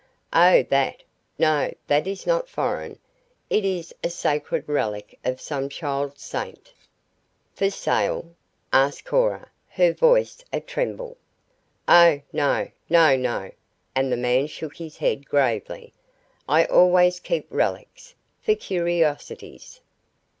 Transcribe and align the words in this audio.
"Oh, 0.33 0.63
that! 0.63 1.03
No, 1.37 1.71
that 1.85 2.07
is 2.07 2.25
not 2.25 2.49
foreign. 2.49 2.97
It 3.51 3.63
is 3.63 3.93
a 4.03 4.09
sacred 4.09 4.67
relic 4.67 5.19
of 5.23 5.39
some 5.39 5.69
child 5.69 6.17
saint." 6.17 6.73
"For 7.53 7.69
sale?" 7.69 8.33
asked 8.73 9.05
Cora, 9.05 9.51
her 9.69 9.93
voice 9.93 10.43
a 10.51 10.59
tremble. 10.59 11.17
"Oh, 11.87 12.19
no! 12.33 12.69
No! 12.89 13.15
No!" 13.15 13.51
and 13.93 14.11
the 14.11 14.17
man 14.17 14.47
shook 14.47 14.75
his 14.77 14.97
head 14.97 15.27
gravely. 15.29 15.93
"I 16.49 16.65
always 16.65 17.19
keep 17.19 17.45
relics 17.51 18.15
for 18.41 18.55
curiosities." 18.55 19.81